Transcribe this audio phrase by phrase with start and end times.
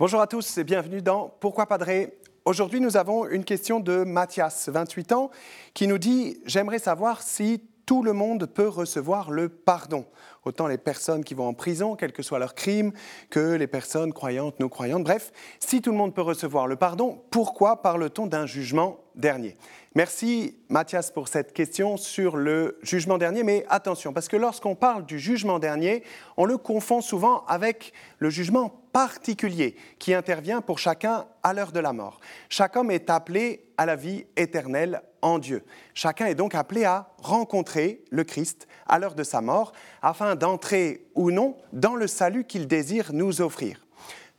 [0.00, 2.16] Bonjour à tous et bienvenue dans Pourquoi Padré
[2.46, 5.30] Aujourd'hui, nous avons une question de Mathias, 28 ans,
[5.74, 10.06] qui nous dit J'aimerais savoir si tout le monde peut recevoir le pardon.
[10.44, 12.92] Autant les personnes qui vont en prison, quel que soit leur crime,
[13.28, 15.04] que les personnes croyantes, non croyantes.
[15.04, 19.58] Bref, si tout le monde peut recevoir le pardon, pourquoi parle-t-on d'un jugement dernier?
[19.94, 25.04] Merci Mathias pour cette question sur le jugement dernier, mais attention, parce que lorsqu'on parle
[25.04, 26.04] du jugement dernier,
[26.36, 31.80] on le confond souvent avec le jugement particulier qui intervient pour chacun à l'heure de
[31.80, 32.20] la mort.
[32.48, 35.64] Chaque homme est appelé à la vie éternelle en Dieu.
[35.94, 41.06] Chacun est donc appelé à rencontrer le Christ à l'heure de sa mort afin d'entrer
[41.14, 43.86] ou non dans le salut qu'il désire nous offrir.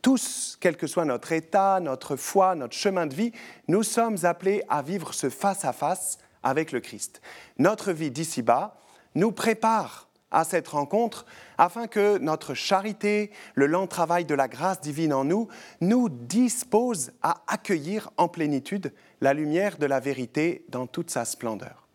[0.01, 3.31] Tous, quel que soit notre état, notre foi, notre chemin de vie,
[3.67, 7.21] nous sommes appelés à vivre ce face-à-face avec le Christ.
[7.59, 8.79] Notre vie d'ici-bas
[9.13, 11.25] nous prépare à cette rencontre
[11.57, 15.49] afin que notre charité, le lent travail de la grâce divine en nous,
[15.81, 21.87] nous dispose à accueillir en plénitude la lumière de la vérité dans toute sa splendeur.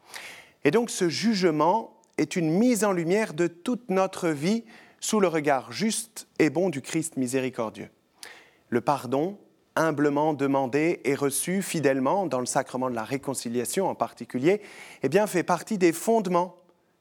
[0.65, 4.65] Et donc ce jugement est une mise en lumière de toute notre vie
[5.01, 7.91] sous le regard juste et bon du Christ miséricordieux.
[8.69, 9.39] Le pardon,
[9.77, 14.63] humblement demandé et reçu fidèlement dans le sacrement de la réconciliation en particulier,
[15.03, 16.57] eh bien, fait partie des fondements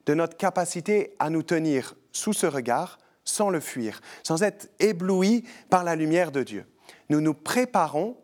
[0.05, 5.43] de notre capacité à nous tenir sous ce regard sans le fuir, sans être éblouis
[5.69, 6.65] par la lumière de Dieu.
[7.09, 8.17] Nous nous préparons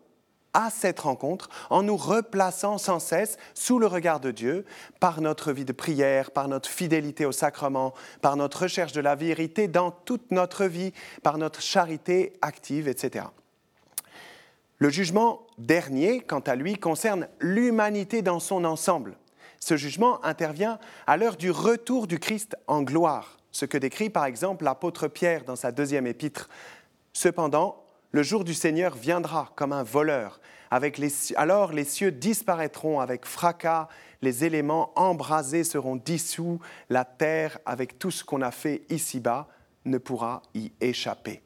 [0.54, 4.66] à cette rencontre en nous replaçant sans cesse sous le regard de Dieu
[5.00, 9.16] par notre vie de prière, par notre fidélité au sacrement, par notre recherche de la
[9.16, 13.26] vérité dans toute notre vie, par notre charité active, etc.
[14.78, 19.16] Le jugement dernier, quant à lui, concerne l'humanité dans son ensemble.
[19.60, 24.26] Ce jugement intervient à l'heure du retour du Christ en gloire, ce que décrit par
[24.26, 26.50] exemple l'apôtre Pierre dans sa deuxième épître.
[27.14, 30.40] Cependant, le jour du Seigneur viendra comme un voleur.
[31.36, 33.90] Alors les cieux disparaîtront avec fracas,
[34.22, 39.48] les éléments embrasés seront dissous, la terre, avec tout ce qu'on a fait ici-bas,
[39.86, 41.42] ne pourra y échapper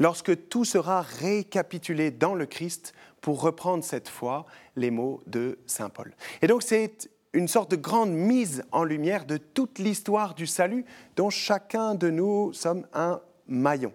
[0.00, 4.46] lorsque tout sera récapitulé dans le Christ, pour reprendre cette fois
[4.76, 6.14] les mots de Saint Paul.
[6.42, 10.84] Et donc c'est une sorte de grande mise en lumière de toute l'histoire du salut
[11.16, 13.92] dont chacun de nous sommes un maillon.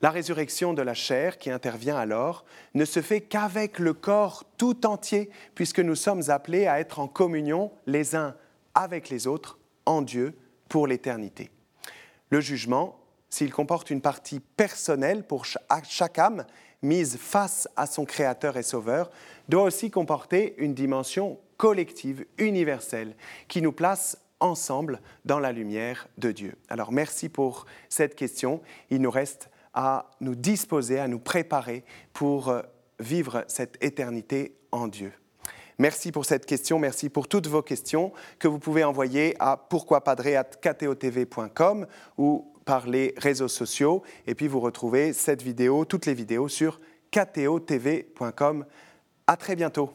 [0.00, 2.44] La résurrection de la chair qui intervient alors
[2.74, 7.08] ne se fait qu'avec le corps tout entier, puisque nous sommes appelés à être en
[7.08, 8.36] communion les uns
[8.74, 10.36] avec les autres en Dieu
[10.68, 11.50] pour l'éternité.
[12.30, 12.98] Le jugement
[13.30, 16.44] s'il comporte une partie personnelle pour chaque âme
[16.82, 19.10] mise face à son Créateur et Sauveur,
[19.48, 23.16] doit aussi comporter une dimension collective, universelle,
[23.48, 26.54] qui nous place ensemble dans la lumière de Dieu.
[26.68, 28.62] Alors merci pour cette question.
[28.90, 32.62] Il nous reste à nous disposer, à nous préparer pour euh,
[32.98, 35.12] vivre cette éternité en Dieu.
[35.78, 41.86] Merci pour cette question, merci pour toutes vos questions que vous pouvez envoyer à pourquoipadré.com
[42.18, 44.02] ou par les réseaux sociaux.
[44.26, 46.80] Et puis vous retrouvez cette vidéo, toutes les vidéos sur
[47.12, 48.66] ktotv.com.
[49.28, 49.92] À très bientôt.